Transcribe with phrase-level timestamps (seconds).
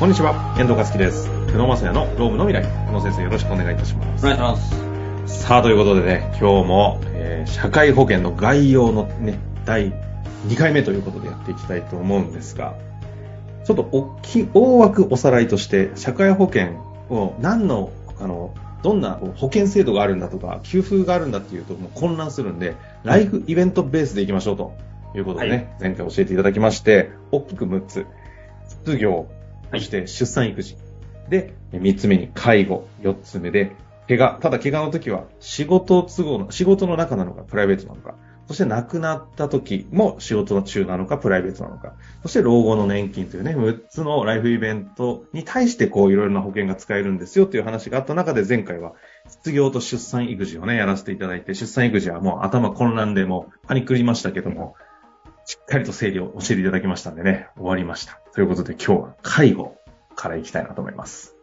[0.00, 1.28] こんにちは、遠藤和樹です。
[1.48, 2.66] 久野正也のロームの未来。
[2.86, 4.24] 久野先生よろしくお願いいたします。
[4.24, 5.44] お願いします。
[5.44, 9.92] さあ、ということでね、今日も、えー社会保険の概要のね、第
[10.48, 12.76] 2回目ということでやっていきたいと思うんですが、
[13.66, 16.76] ちょっと大きい、大枠おさらいとして、社会保険
[17.10, 22.74] を何の、あの、どんな保険制度があるんだとか、給付があるんだっていうともう混乱するんで、
[23.04, 24.72] ライフイベントベースでいきましょうと
[25.14, 28.06] いうことでね、はい前回教えていただきまして、大きく6つ。
[28.86, 29.26] 失業、
[29.72, 30.76] そして出産育児。
[31.28, 33.72] で、3つ目に介護、4つ目で、
[34.08, 34.38] 怪我。
[34.40, 38.14] ただ怪我の時は仕事都合の、仕事の中なのか、プライベートなのか。
[38.48, 41.92] そして亡くなった時も仕事の中なのか、プライベートなのか。
[42.22, 48.94] そして老後の年金というね、6つのライフイベントに対してこういろいろな保険が使えるんですよという話があった中で前回は
[49.28, 54.74] 失業と出産育児をね、やらせていただいて、出産育児はもう頭混乱でもうパニックりましたけども、
[55.50, 58.20] しっかりと整理を教えていただきましたんでね、終わりました。
[58.34, 59.78] ということで今日は介護
[60.14, 61.34] からいきたいなと思います。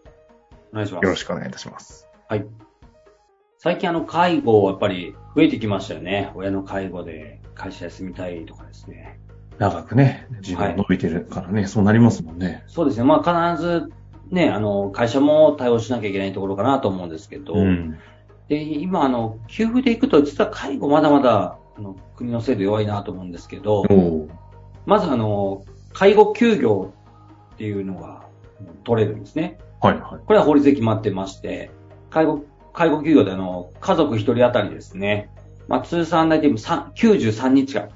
[0.71, 1.03] お願いします。
[1.03, 2.07] よろしくお願いいたします。
[2.29, 2.45] はい。
[3.57, 6.31] 最近あの、介護やっぱり増えてきましたよね。
[6.35, 9.19] 親の介護で会社休みたいとかですね。
[9.57, 12.63] 長くね、自分伸びてるからね、そうなりますもんね。
[12.67, 13.03] そうですね。
[13.03, 13.91] まあ必ず
[14.31, 17.99] ね、あの、会社も対応しなきゃいけないところかなと思うんですけど、うん。
[18.47, 23.83] で、今あの、給付でいくと実は介護まだまだあの国の制度弱いなと思うんですけど、
[24.85, 26.93] まずあの、介護休業
[27.53, 28.25] っていうのが
[28.83, 29.59] 取れるんですね。
[29.81, 30.25] はいはい。
[30.25, 31.71] これは法律で決まってまして、
[32.09, 35.29] 介護、介護休業であの、家族一人当たりですね。
[35.67, 37.89] まあ、通算大体3 93日間。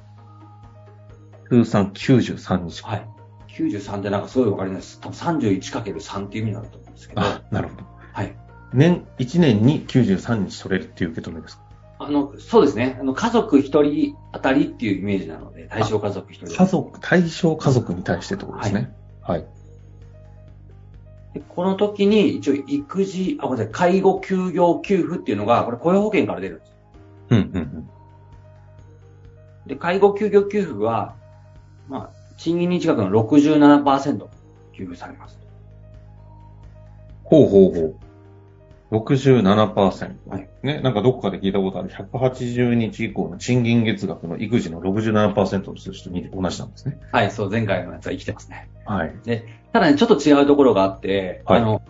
[1.49, 2.83] 通算93日。
[2.83, 3.07] はい。
[3.49, 4.99] 93ってなんかすごいわかります。
[5.01, 7.21] 多分 31×3 っていう意味になると思うんですけど。
[7.21, 7.85] あ、なるほど。
[8.13, 8.35] はい。
[8.73, 11.63] 年、1年に93日取れるっていう受け止めですか？
[12.03, 12.97] あの、そうですね。
[12.99, 18.91] あの、家族一人当たりっていうイメージなので、対象家族一人家族、対象家族に対してってことですね。
[19.21, 19.45] はい。
[21.33, 26.75] でこの時に一応育児、あ、ごめんなさい、介護休業給付っていうのが、これ雇用保険から出るんです。
[27.29, 27.89] うんうんうん。
[29.67, 31.15] で、介護休業給付は、
[31.87, 34.27] まあ、賃金日額の67%
[34.73, 35.37] 給付されます。
[37.23, 37.95] ほうほうほう。
[38.91, 40.29] 67%。
[40.29, 46.99] はいね、なんかどこかで聞いたことある180日以降の賃金月額の育児の67%の数字と同じなんですね。
[47.11, 48.69] はい、そう、前回のやつは生きてますね。
[48.85, 49.13] はい。
[49.71, 51.81] ただね、ちょっと違うところがあって、はいあの、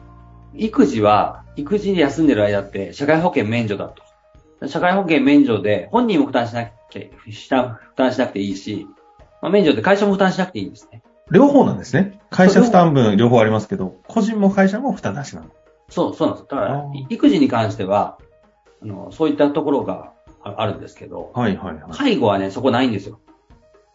[0.53, 4.67] 育児は、育児で休んでる間って、社会保険免除だと。
[4.67, 8.87] 社会保険免除で、本人も負担しなきゃ、した負担しなくていいし、
[9.41, 11.01] まあ、免除で会社も負担しなくていいんですね。
[11.31, 12.19] 両方なんですね。
[12.29, 15.47] 会社負担分両方ありますけど、個人も会社も負担なしなの。
[15.91, 16.49] そう、そうなんです。
[16.49, 18.17] だから育児に関しては、
[18.81, 20.13] あの、そういったところが
[20.43, 21.91] ああるんですけど、はいはいはい。
[21.91, 23.19] 介護はね、そこないんですよ。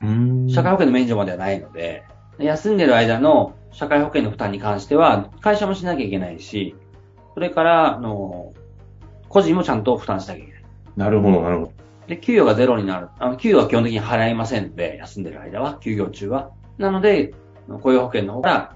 [0.02, 2.04] うーん社会保険の免除まではないので、
[2.38, 6.76] 休んでる間の社会保険の負担に関しては、会社もしなきゃいけないし、
[7.34, 8.52] それから、あの、
[9.28, 10.62] 個人もちゃんと負担しなきゃいけない。
[10.96, 11.72] なるほどなるほど。
[12.08, 13.08] で、給与がゼロになる。
[13.18, 16.50] あの、給与は基本的に払いませんので、休んでる間は、休業中は。
[16.78, 17.34] なので、
[17.82, 18.75] 雇用保険の方から、あの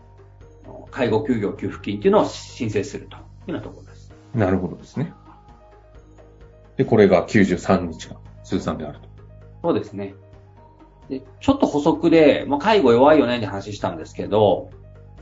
[0.91, 4.13] 介護休業給付金っていうのを申請するというようなところです。
[4.35, 5.13] なるほどですね。
[6.77, 9.09] で、これが93日が通算であると。
[9.63, 10.15] そうですね。
[11.09, 14.71] で、ちょっと補足で、まあ、介護弱いよねって話したんですけど、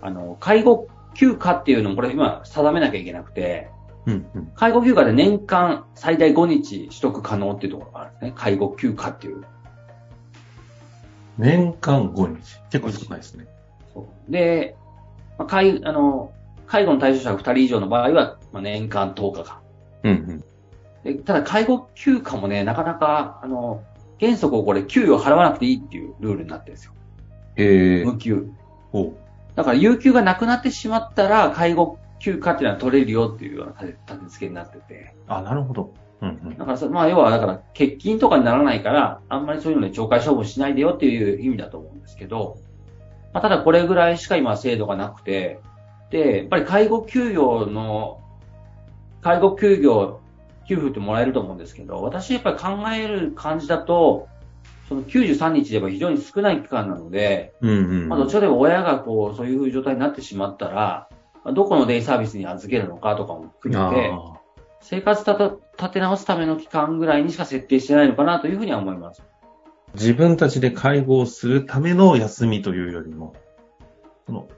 [0.01, 3.71] あの、介護休暇っていうのもこれ今定めなきゃいけなくて、
[4.07, 4.47] うんうん。
[4.55, 8.33] 介護休暇で年間最大5日取得可能っていうところがあるんですね。
[8.37, 9.45] 介護休暇っていう。
[11.39, 12.61] 年間5日。
[12.71, 13.47] 結構少ないですね。
[13.93, 14.77] そうで、
[15.39, 16.33] まあ、介、あの、
[16.67, 19.61] 介護の対象者が2人以上の場合は、まあ、年間10日間。
[20.05, 20.45] うんうん。
[21.05, 23.83] でただ介護休暇もね、なかなか、あの、
[24.21, 26.93] 原則これ給与払わなくていいっていうルールになってるんですよ。
[27.57, 28.05] へえ。
[28.05, 28.51] 無給。
[28.93, 29.13] お
[29.55, 35.15] だから、有給がなくなってしまったら、介護休暇っていうのは取れるよっていうような立て付けになってて。
[35.27, 35.95] あ、なるほど。
[36.21, 36.59] うんうん。
[36.59, 42.59] だからそ、まあ、要は、だから、欠勤とかにならないから、あんまりそういうので懲戒処分しないでよっていう意味だと思うんですけど、
[43.33, 45.61] まあ、ただこれぐらいしか今制度がなくて、
[46.11, 48.21] で、やっぱり介護休業の、
[49.21, 50.21] 介護休業
[50.67, 54.29] 給付ってもらえると思うんですけど、私やっぱり考える感じだと、
[54.89, 57.73] その93日で言えば非常に少ない期間なので、うんう
[58.07, 58.09] ん。
[58.09, 61.09] まあ、どちらでも親がこう、そういう状態になってしまったら、
[61.45, 64.39] まあどこのデイサービスに預けるのかとかも含めて、あ
[64.81, 69.23] 生活立て直すための期間ぐらいにしか設定してないのかなというふうには思います。
[69.95, 73.35] 自分たちで介護をするための休みというよりも、
[74.27, 74.49] その、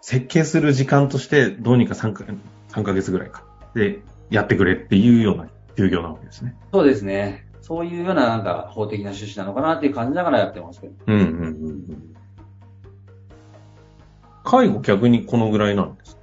[0.00, 2.24] 設計する時間としてどうにか3か
[2.68, 3.44] 3ヶ月ぐらいか。
[3.74, 4.00] で、
[4.30, 6.54] やってくれっていうような休業なわけですね。
[6.72, 7.46] そうですね。
[7.62, 10.94] そういうようななんか法的な趣旨なのかなっていう感じながらやってますけど。
[11.06, 12.14] うんうんうんうん。
[14.44, 16.22] 介護逆にこのぐらいなんですか？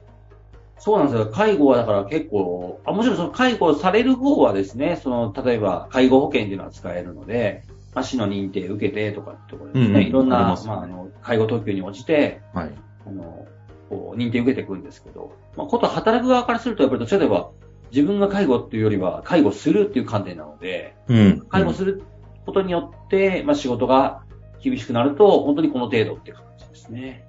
[0.77, 1.31] そうなんですよ。
[1.31, 12.71] 介護はだから結構、あもちろんその介護される方はですね、その、例えば介護保険っていうのは使えるので、まあ、市の認定受けてとかってところですね、うんうんいろんな、ありままあ、あの、介護特急に応じて、はい。
[13.05, 13.45] あの、
[13.89, 17.51] こう、認定受けていくんですけど、まあ、こと働く側からすると、やっぱりどちらかといえば、
[17.91, 21.41] 自分が介護っていうよりは、介護するっていう観点なので、うん。
[21.49, 22.03] 介護する
[22.45, 24.23] ことによって、まあ、仕事が
[24.61, 27.25] 厳しくなると、本当にこの程度っていう感じですね。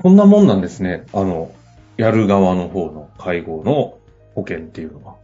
[0.00, 1.06] こんなもんなんですね。
[1.12, 1.50] あの、
[1.96, 3.98] やる側の方の介護の
[4.36, 5.16] 保険っていうのは。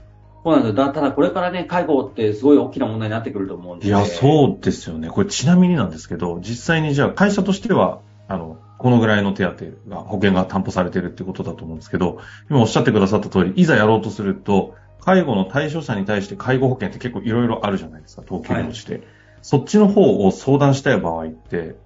[0.44, 0.86] そうなんですよ。
[0.86, 3.86] だただこれからね、介護ってすごい大きな問題になってくると思うんで。
[3.86, 5.08] いや、そうですよね。
[5.08, 9.54] これちなみになんですけど、実際にじゃあ会社としては、あの、このぐらいの手当
[9.88, 12.18] が、保険が担保されてるってことだと思うんですけど、
[12.50, 19.02] 今おっしゃってくださった通り、いざやろうとすると、介護の対象者に対して介護保険って結構いろいろあるじゃないですか、等級として、
[19.40, 21.76] そっちの方を相談したい場合って、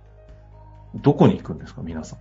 [0.96, 2.18] どこに行くんですか、皆さん。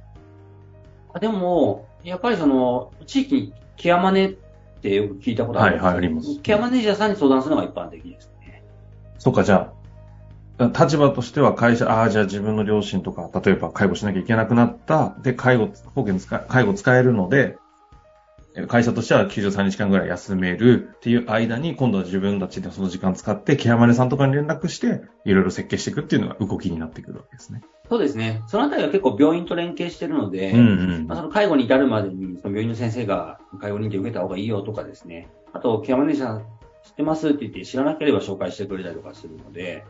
[1.14, 4.36] あでも、やっぱりその、地域にケアマネ
[4.78, 8.64] ってよく聞いたことあるんですはいはいありますケアマネージャーさんに相談するのが一般的ですね。
[9.20, 9.74] そうか、じゃ
[10.60, 17.67] あ、立場としては会社、ああ、じゃあ自分の両親とか、例えば介護しなきゃいけなくなった、で、介護、保険使い、介護使えるので、え
[18.66, 27.62] 会社としては93日間ぐらい休めるっていう間に、今度は自分たちでその時間使って、ケアマネさんとかに連絡して、いろいろ設計していくっていうのが動きになってくるわけですね。
[27.90, 28.42] そうですね。
[28.48, 30.62] そのあたりは結構病院と連携してるので、うんう
[31.00, 35.30] んまあ、その介護に至るまでに、その病院の先生が介護認定を受けた方がいいよとかですね。
[35.54, 36.40] あと、ケアマネージャー
[36.84, 39.86] 知ってますって言って知らなければ紹介してくれたりとかするので、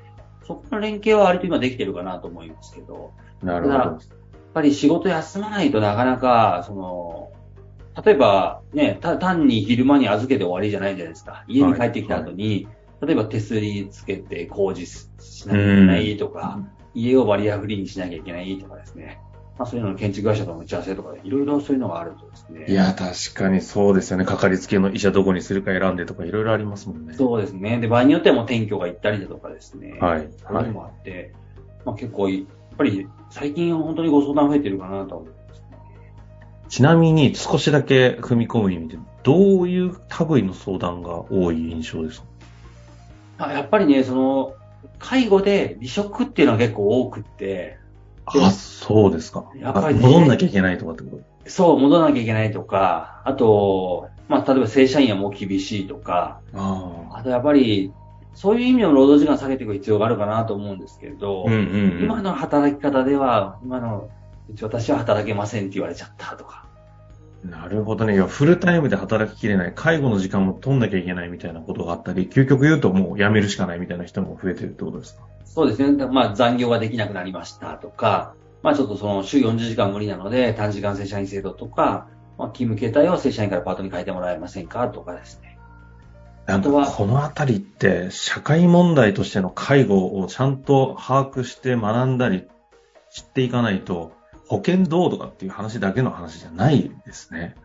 [0.46, 3.12] そこの連携は割と今できてるかなと思いますけど、
[3.44, 3.76] なるほど。
[3.76, 4.00] やっ
[4.54, 7.32] ぱり仕事休まないとなかなか、その、
[8.06, 11.44] 例えばね、た単に昼間に預けて終わりじゃないじゃないですか。
[11.48, 12.68] 家に帰ってきた後に、
[13.02, 16.60] 例えば手すりつけて工事しなきゃいけないとか、
[16.94, 19.20] 家をバリアフリーにしなきゃいけないとかですね。
[19.58, 22.66] まあそういうのの建築会社との打ち合わせとかで、いろいろそういうのがあるとですね。
[22.68, 24.26] いや、確かにそうですよね。
[24.26, 27.14] かかりつけの医者どこにするか選んでとかいろいろありますもんね。
[27.16, 27.80] そうですね。
[27.80, 29.98] で、場合によってはもう転居が行ったりだとかですね。
[30.00, 31.34] はいそういうのもあって、
[31.86, 32.44] まあ結構、やっ
[32.78, 35.67] ぱり最近本当にご相談増えてるかなとは思いますね。
[36.70, 39.96] ちなみに少しだけ踏み込む意味で、どういう
[40.30, 42.28] 類の相談が多い印象ですか？
[43.40, 44.54] あやっぱりね、その、
[45.00, 47.78] 介護で離職っていうのは結構多くって、
[48.26, 49.52] あ、そうですか。
[49.56, 50.02] やっぱりね。
[50.02, 51.50] 戻んなきゃいけないとかってこと？
[51.50, 57.94] そう、戻らなきゃいけないとか、あと、まあ、例えば正社員はもう厳しいとか、ああとやっぱり、
[58.34, 62.04] そういう意味の労働時間下げていく必要があるかなと思うんですけれど、うんうんうん。
[62.04, 64.10] 今の働き方では、今の、
[64.50, 66.66] うち私は働けませんって言われちゃったとか。
[67.44, 68.16] なるほどね。
[68.16, 75.28] いや、フルタイムで働ききれない、介護の時間も取んなきゃいけないみたいなことがあったり、究極言うともう辞めるしかないみたいな人も増えてるってことですか？
[75.46, 76.06] そうですね。
[76.08, 78.34] まあ残業ができなくなりましたとか、
[78.64, 82.08] まあちょっとその週40時間無理なので短時間正社員制度とか、
[82.38, 85.58] まあ勤務形態を正社員からパートに変えてもらえませんかとかですね。
[86.48, 92.48] あとはこのあたりって、社会問題としての介護をちゃんと把握して学んだり
[93.12, 94.14] 知っていかないと、
[94.48, 97.56] 保険どうとかっていう話だけの話じゃないですね。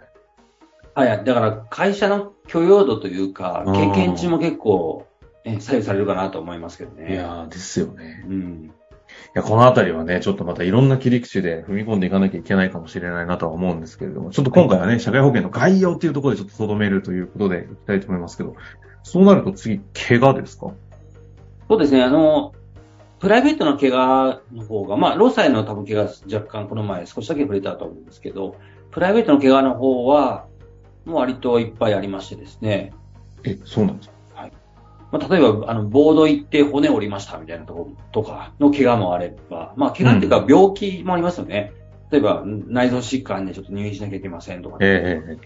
[0.95, 1.25] はい。
[1.25, 5.07] だから会社の許容度というか、うん経験値も結構、
[5.45, 7.13] ね、左右されるかなと思いますけどね。
[7.13, 8.25] いやー、ですよね。
[8.29, 8.71] うん。
[8.71, 8.73] い
[9.35, 18.55] や、このあたりはね、ちょっとまたいろんな切り口で踏み込んでいかなきゃいけないかもしれないなとは思うんですけれども、ちょっと今回はね、社会保険の概要っていうところでちょっと留めるということでいきたいと思いますけど、
[19.03, 20.73] そうなると次、怪我ですか？
[21.69, 22.03] そうですね。
[22.03, 22.53] あの、
[23.23, 28.57] プライベートの怪我の方が、まあ、労災の多分怪我若干この前少しだけ触れたと思うんですけど、
[28.91, 30.47] プライベートの怪我の方は、
[31.05, 32.93] もう割といっぱいありましてですね。
[33.45, 34.15] え、そうなんですか？
[35.13, 41.73] まあ、例えば、あの、ボード行って骨折りましたみたいなところとかの怪我もあれば、まあ、怪我っていうか病気もありますよね。
[42.11, 45.39] 例えば、内臓疾患でちょっと入院しなきゃいけませんとか、えええ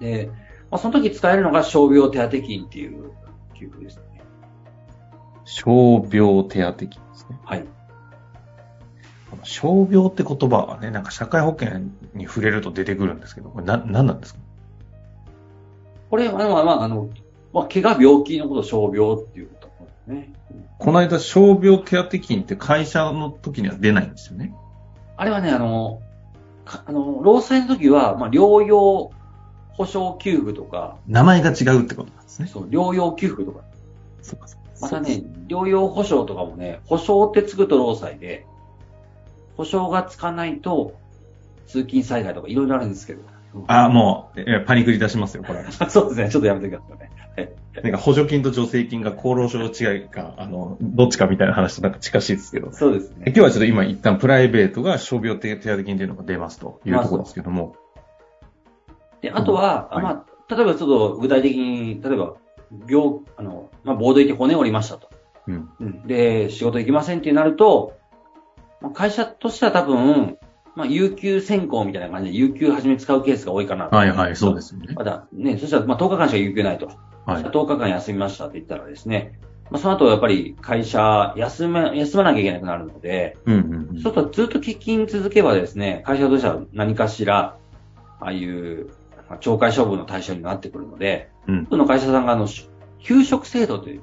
[0.00, 0.30] えで、
[0.70, 3.10] まあ、その時使えるのが傷病手当金っていう
[3.52, 4.15] 給付ですね。
[5.46, 5.70] 傷
[6.12, 7.38] 病手当金ですね。
[7.44, 7.64] はい。
[9.44, 11.78] 傷病って言葉はね、なんか社会保険
[12.14, 14.40] に触れると出てくるんですけど、これな、何なんですか？
[16.10, 17.08] これは、まあ、まあ、あの、
[17.52, 20.32] まあ、怪我病気のことを傷病っていうことですね。
[20.78, 24.54] この間、傷病手当金って会社の時には出ないんですよね。
[25.16, 26.00] あれはね、あの、
[26.64, 29.12] かあの、労災の時は、まあ、療養
[29.72, 32.48] 保障給付とか、名前が違うってことなんですね。
[32.48, 33.60] そう、療養給付とか、
[34.22, 38.46] そうかそうかまたね、療養保障とかもね、保障ってつくと労災で、
[39.56, 40.94] 保障がつかないと、
[41.66, 43.22] 通勤災害とかいろいろあるんですけど、
[43.66, 45.64] あ、もう、えパニックり出しますよ、これ。
[45.88, 46.30] そうですね。
[46.30, 47.10] ちょっとやめてくださいね。
[47.82, 52.72] なんか補助金と助成金が厚労省違いか、あの、どっちかみたいな話となんか近しいですけど。
[52.72, 53.24] そうですね。
[53.26, 57.76] 今日はちょっと今一旦プライベートが傷病手当金というのが出ますというところですけども。
[59.20, 62.34] で、あとは、はいまあ、例えばちょっと具体的に、例えば、
[62.88, 65.10] 病、あの、まあ、ボード行って骨折りましたと。
[65.46, 65.70] うん。
[65.80, 67.96] うんで、仕事行きませんってなると、
[68.80, 70.38] まあ会社としては多分、
[70.74, 73.96] まあ、有給先行みたいな感じで、有給初め使うケースが多いかなと。
[73.96, 74.92] はいはい、そうですよね。
[74.94, 76.90] まだね、そしたら、まあ、10日間しか有給ないと。
[77.24, 77.42] はい。
[77.42, 84.02] 10日間休みましたって言ったらですね、まあ、その後やっぱり会社休め、休まなきゃいけなくなるので、うんうんうん。
[84.02, 87.56] そうするとずっと欠勤続けばですね、会社としては何かしら、
[88.20, 88.90] ああいう、
[89.28, 91.66] まあ懲戒処分の対象になってくるので、うん。
[91.70, 92.48] その会社さんがあの、
[93.00, 94.02] 休職制度という、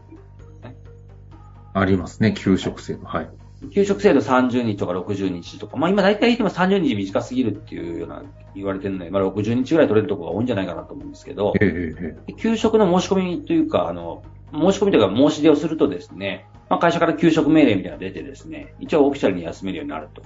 [1.74, 3.06] ありますね、給食制度。
[3.06, 3.30] はい。
[3.72, 8.24] 休職制度30日とか60日とか、まあ今大体言っても30日短すぎるっていうような
[8.56, 20.22] 言われてるので、まあ60日ぐらい取れるところが多いんじゃないかなと思うんですけど、ええええ給食の申し込みというか、あの、申し込みというか申し出をするとですね、まあ会社から給食命令みたいなのが出てですね、一応オフィシャルに休めるようになると。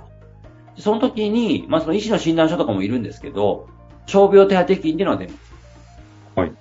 [0.77, 3.67] その時に、まあその医師の診断書とかもいるんですけど、
[4.07, 5.39] 傷病手当金っていうのが出ます。
[6.35, 6.51] はい。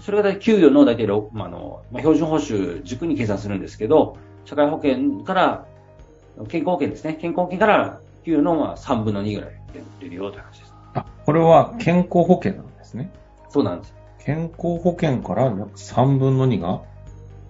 [0.00, 5.66] それが給与の大体6、まあ、あの、まあ、標準報酬軸に計算するんですけど、社会保険から、
[6.48, 7.14] 健康保険ですね。
[7.14, 9.50] 健康保険から給与のまあ3分の2ぐらい
[10.00, 10.74] 出るよって話です。
[10.94, 13.10] あ、これは健康保険なんですね。
[13.50, 13.94] そうなんです。
[14.24, 16.82] 健康保険から約3分の2が、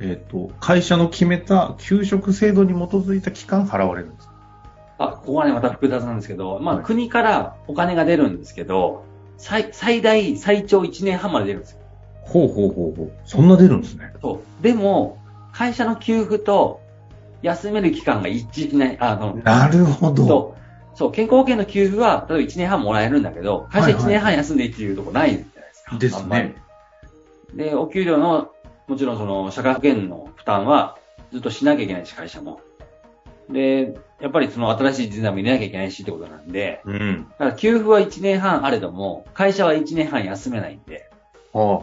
[0.00, 4.30] えっ、と、会社の決めた給食制度に基づいた期間払われるんです。
[4.98, 9.04] あ、ここはね、また複雑なんですけど、まあ、はい国からお金が出るんですけど、
[9.40, 11.78] 最、最大、最長1年半まで出るんですよ。
[12.22, 13.12] ほうほうほうほう。
[13.24, 14.12] そんな出るんですね。
[14.20, 14.62] そう。
[14.62, 15.18] でも、
[15.52, 16.80] 会社の給付と
[17.42, 20.28] 休める期間が一致しない、あの、なるほど。
[20.28, 20.96] そう。
[20.96, 25.98] そう、健康保険の給付は、例えば1年半もらえるんだけど、会社1年半休んでいいっていうとこないじゃないですか。
[25.98, 26.54] ですあんまりね。
[27.54, 28.50] で、お給料の、
[28.88, 30.98] もちろんその、社会保険の負担は
[31.32, 32.60] ずっとしなきゃいけないし、会社も。
[33.48, 37.26] で、やっぱりその新しい人材も入れなきゃいけないしってことなんで、うん。
[37.30, 41.10] だから給付は1年半あれども、会社は1年半休めないんで、
[41.54, 41.80] あ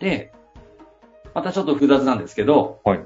[0.00, 0.32] で、
[1.34, 3.00] またちょっと複雑なんですけど、はい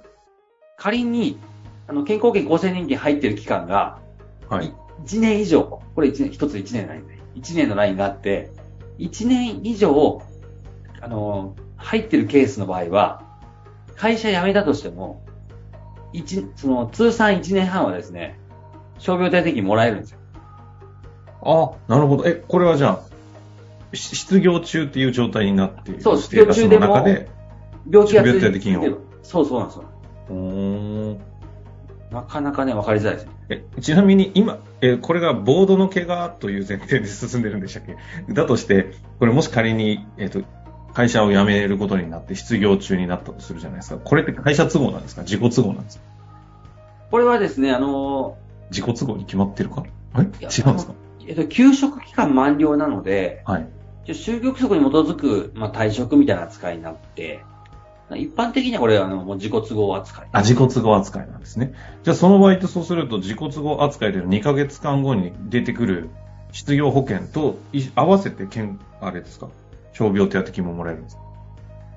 [0.83, 1.39] 仮に、
[1.87, 4.01] あの、健康保険厚生年金入ってる期間が、
[4.49, 4.57] あ。
[4.57, 4.75] はい。
[5.05, 8.51] 1年以上、これ1年、一つ1年のラインで、1年のラインがあって、
[8.99, 10.23] 1年以上、
[11.01, 13.23] あの、入ってるケースの場合は、
[13.95, 15.25] 会社辞めたとしても、
[16.13, 18.39] 一、その、通算1年半はですね、
[18.99, 20.19] 傷病手当金もらえるんですよ。
[21.45, 22.27] あ、なるほど。
[22.27, 23.01] え、これはじゃ
[23.93, 26.79] あ、し失業中っていう状態になっているそう失業中で、
[27.91, 29.85] 病気が傷病手当金をそうそうなんですよ。
[30.31, 30.37] うー
[31.15, 31.21] ん
[32.11, 33.33] なかなかね、わかりづらいですね。
[33.49, 37.97] えちなみに今、えこれがボードの怪我という前提で進んでるんでしたっけ？
[38.33, 40.43] だとして、これもし仮に、えっ、と、
[40.95, 43.99] 会社を辞めることになって失業中になったとするじゃないですか。
[44.03, 45.23] これって会社都合なんですか？
[45.23, 46.05] 自己都合なんですか？
[47.11, 48.37] これはですね、あの、
[48.71, 49.85] 自己都合に決まってるか？
[50.13, 50.93] あれ違うんやですか？
[51.27, 53.67] えっと、休職期間満了なので、はい。
[54.07, 57.45] 就業規則に基づく、まあ、退職みたいな扱いになって、
[58.17, 60.29] 一般的にはこれ、あの、もう自己都合扱い。
[60.33, 61.73] あ、自己都合扱いなんですね。
[62.03, 66.11] じゃあその場合ってそうすると自己都合扱いでの2ヶ月間後に出てくる
[66.51, 69.49] 失業保険とい合わせてけん、あれですか？
[69.93, 71.23] 傷病手当金ももらえるんですか？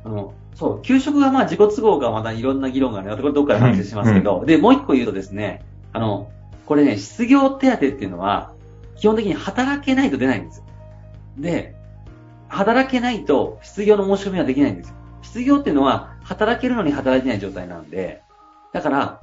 [0.05, 6.29] あの、そう、給食がまあ自己都合がまだいろんな議論があるので、これどっかで話しますけど、で、もう一個言うとですね、あの、
[6.65, 8.51] これね、失業手当っていうのは、
[8.95, 10.65] 基本的に働けないと出ないんですよ。
[11.37, 11.75] で、
[12.47, 14.95] 働けないと失業の申し込みはできないんですよ。
[15.21, 18.21] 失業っていうのは、働けるのに働いてない状態なんで、
[18.71, 19.19] だから、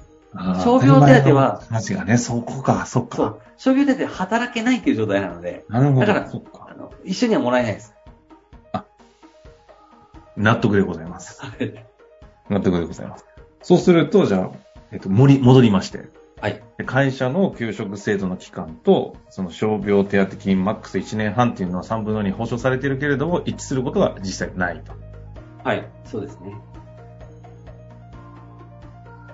[0.58, 3.16] 傷病手当は話がね、そこか、そっか。
[3.16, 6.06] そう、傷病手当は働けないっていう状態なので、なるほど。
[6.06, 6.74] だからあ。
[6.74, 7.91] の、一緒にはもらえないです。
[10.42, 11.40] 納得でございます。
[12.50, 13.26] 納得でございます。
[13.62, 14.50] そうすると、じゃあ、
[14.90, 16.00] えっと、戻り、戻りまして。
[16.40, 16.61] はい。
[16.76, 24.92] で会社の給食制度の期間と、その傷病手当金マックス1年半っていうのは3分の2保証されているけれども、一致することが実際ないと。
[25.62, 26.56] はい、そうですね。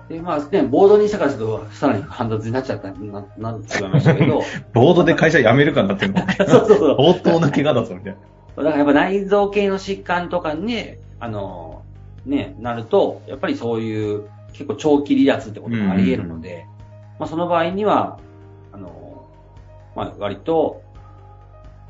[0.09, 6.21] で、まあね、ボードにしたからちょっとさらに煩雑になっちゃった、な、なんてしまいましたけど、 ボードで会社辞めるかになってるの。
[6.47, 6.95] そうそうそう。
[6.99, 8.19] 相当な怪我だぞ、みたいな。
[8.63, 11.83] だからやっぱ内臓系の疾患とかに、あの、
[12.25, 16.65] ね、なると、やっぱりそういう結構長期離脱ってことがあり得るので、
[17.19, 18.19] まあその場合には、
[18.71, 19.27] あの、
[19.95, 20.81] まあ割と、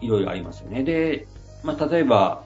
[0.01, 0.83] いろいろありますよね。
[0.83, 1.27] で、
[1.63, 2.43] まあ例えば、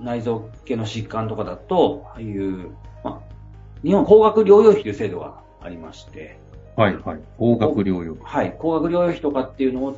[0.00, 2.70] 内臓系の疾患とかだと、ああいう、
[3.02, 3.36] まあ、
[3.82, 6.38] 日本高額療養費という制度がありまして、
[6.76, 7.20] はい、はい。
[7.38, 8.16] 高額療養。
[8.22, 9.96] はい、高額療養費とかっていうのを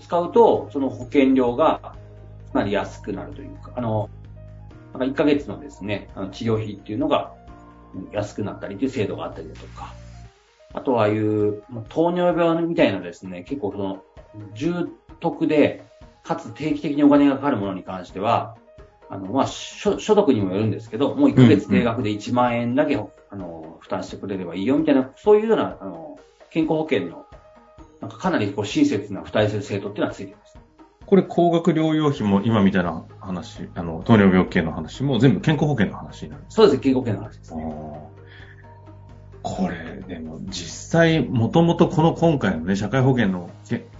[0.00, 1.94] 使うと、その保険料がか
[2.56, 4.10] なり安くなるというか、あの、
[4.92, 7.32] なんか1ヶ月のですね、あの治療費っていうのが
[8.12, 9.94] 安くなったりという制度があったりだとか、
[10.72, 14.02] あとはああいう糖尿病みたいなですね、結構その
[14.54, 14.88] 重
[15.20, 15.84] 篤で、
[16.22, 18.56] かつ定期的にお金がかかるものに関しては、
[19.08, 26.18] あの、まあ、所得にもよるんですけど、もう1ヶ月定額で1万円だけ、うんうん、あの、負担してくれればいいよみたいな、そういうような、あの、
[26.50, 27.26] 健康保険の、
[28.00, 30.58] なんかかなりこう親切な付帯する制度っていうのはついてます。
[31.06, 38.16] これ、高額療養費も今みたいな話、あの、糖尿病系の話も全部健康保険の話なんですそうです、健康保険の話ですね。
[39.42, 43.48] これ、でも実際、もともとこの今回のね、社会保険の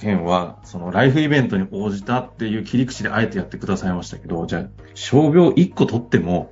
[0.01, 6.51] 件は、そのライフイベントに応じたっていう切り口であえてやってくださいましたけど、じゃあ、傷病1個取っても、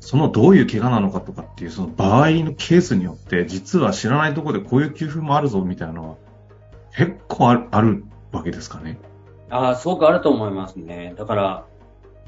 [0.00, 6.16] そのどういう怪我なのかとかっていう、その場合のケースによって、実は知らないところでこういう給付もあるぞみたいなのは、
[6.96, 8.98] 結構あるあるわけですかね。
[9.50, 11.14] ああ、すごくあると思いますね。
[11.16, 11.66] だから、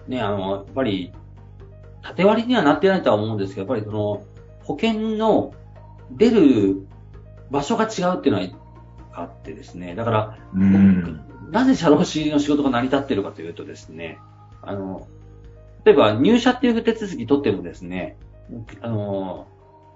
[0.08, 1.12] ね、あの、やっぱり、
[2.02, 4.22] 縦割りにはなってないとは思うんですけど、やっぱりその、
[4.64, 5.54] 保険の
[6.10, 6.86] 出る
[7.50, 8.48] 場所が違うっていうのは
[9.12, 9.94] あってですね。
[9.94, 10.38] だから、
[11.50, 14.18] なぜ社労士の仕事が成り立っているかというとですね、
[14.62, 15.06] あの、
[15.84, 18.16] 例えば入社っていう手続き取ってもですね、
[18.80, 19.46] あの、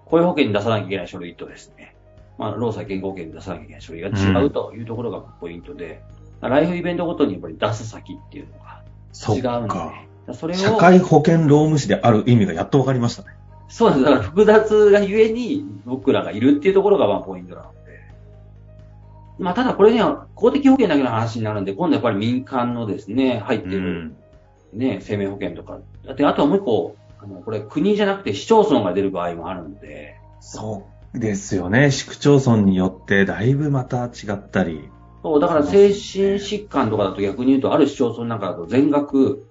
[0.04, 1.97] 雇用保険に出さなきゃいけない書類とですね、
[2.38, 8.83] まあ、労災健康保険に出さなきゃいけない書類が違うというところがポイントで、うん、ライフイベントごとにやっぱり出す先っていうのが
[9.35, 9.69] 違うん
[10.26, 10.57] で、それを。
[10.57, 13.28] 社会保険労務士である意味がやっとわかりましたね。
[13.69, 14.02] そうです。
[14.02, 17.76] だから複雑がゆえに僕らがいるっていうところがまあポイントなので。
[19.38, 24.14] まあただこれには公的保険だけの話になるんで、今度やっぱり民間のですね、入ってる、
[24.73, 25.78] ね、生命保険とか。
[26.07, 30.16] だってあとはもう一個、あの、これ国じゃなくて市町村が出る場合もあるので。
[30.40, 31.90] そうですよね。
[31.90, 34.90] 市区町村によってだいぶまた違ったり。
[35.26, 39.45] そう、だから精神疾患とかだと逆に言うと、ある市町村なんかだと全額、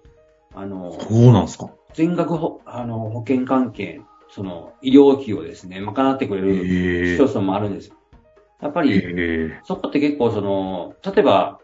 [0.53, 1.69] あの、そうなんですか？
[1.93, 7.95] 全額ほあの保険関係、その医療費をですね、賄ってくれる市町村もあるんですよ。
[8.61, 9.01] やっぱり、
[9.65, 11.59] そこって結構その、例えば、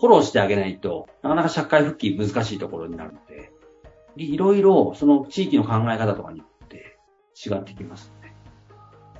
[0.00, 3.52] フォローしてあげないと、なかなか社会復帰難しいところになるので、
[4.16, 6.98] いろいろその地域の考え方とかによって
[7.46, 8.12] 違ってきます。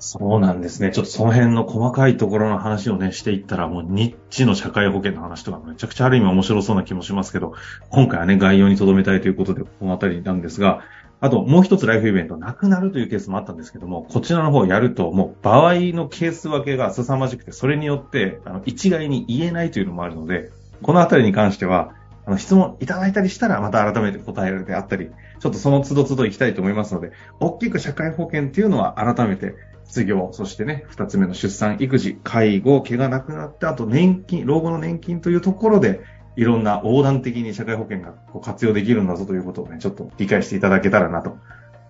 [0.05, 0.91] そうなんですね。
[0.91, 7.53] ちょっとその辺の細かいところの話をね、していったら、もうニッチの社会保険の話とかめちゃくちゃある意味面白そうな気もしますけど、
[7.89, 10.81] 今回はね、概要に留めたいということで、このあたりなんですが、
[11.21, 21.93] あともう一つライフイベント、なくなるというケースもあったんですけども、こちらの方やると、もう場合のケース分けが凄まじくて、それによって、あの、一概に言えないというのもあるので、このあたりに関しては、
[22.25, 25.09] あの、質問いただいたりしたら、また改めて答えるであったり、
[25.39, 29.55] ちょっとその都度都度行きたいと思いますので、大きく社会保険っていうのは改めて
[29.85, 36.01] 失業、そしてね、二つ目の出産、育児、介護、怪我なくなって、あと年金、老後の年金というところで、
[36.35, 41.37] いろんな横断的に社会保険がこう活用できるんだぞということをね、ちょっと理解していただけたらなと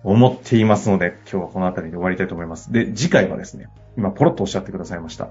[0.02, 2.72] 思っていますので、今日はこの辺りで終わりたいと思います。
[2.72, 5.30] で、次回はですね、今ポロッとおっしゃってくださいました。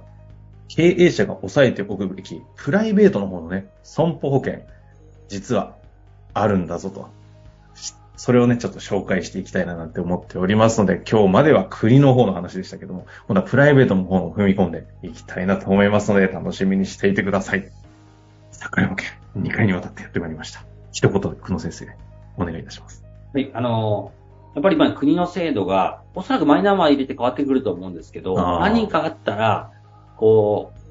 [0.68, 4.62] 経営者が抑えておくべき、プライベートの方のね、損保保険、
[5.34, 5.76] 実は
[6.36, 7.10] あるんだぞと。
[8.16, 17.72] それをね、ちょっと紹介していきたいななんて思っておりますので、今日までは国の方の話でしたけども、今度はプライベートの方を踏み込んでいきたいなと思いますので、楽しみにしていてください。
[18.52, 19.10] 桜保険、
[19.42, 20.64] 2回にわたってやってまいりました。
[20.92, 21.88] 一言、久野先生、
[22.38, 23.04] お願いいたします。
[23.34, 29.72] はい、あのー、やっぱり今国の制度が、おそらくマイナンバー入れて変わってくると思うんですけど、何かあったら、
[30.18, 30.83] こう、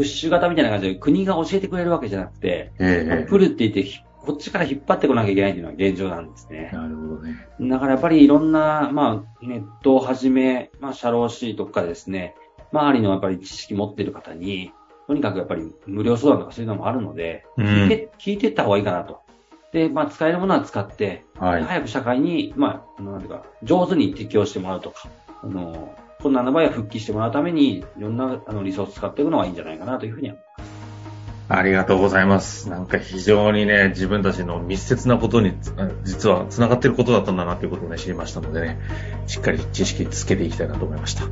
[0.00, 6.70] プッシュ型みたいな感じで国が教えてくれるわけじゃなくて、えルって言ってこっちから引っ張ってこなきゃいけないっていうのが現状なんですね。
[6.72, 7.36] なるほどね。
[7.60, 12.34] だからやっぱりいろんな、まあ、ネットをはじめ、まあ、社労士とかですね、
[12.72, 14.72] 周りのやっぱり知識持ってる方に、
[15.06, 19.20] とにかくやっぱり無料相談とかそういうのもあるので、うん、聞いて、聞いてった方がいいかなと。
[19.74, 25.08] で、まあ、使えるものは使って、はい、早く社会に、まあ、なんていうか、上手に適応してもらうとか、
[25.42, 30.70] あの、困難な場合は復帰してもらうために、いろんなあのリソース使っていくのがいいんじゃないかなというふうに思います。
[31.52, 32.68] ありがとうございます。
[32.68, 35.54] なんか非常にね、自分たちの密接なことに、
[36.04, 38.78] 実は繋がっていることだったんだなということをね、知りましたのでね、
[39.26, 41.24] しっかり知識つけていきたいなと思いました。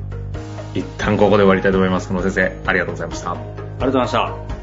[0.74, 2.08] 一旦ここで終わりたいと思います。
[2.08, 3.30] この先生、ありがとうございました。
[3.30, 4.57] ありがとうございました。